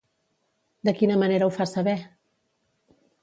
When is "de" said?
0.89-0.93